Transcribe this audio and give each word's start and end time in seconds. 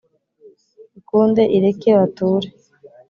ikunde 0.99 1.43
ireke 1.57 1.91
bature. 1.99 2.47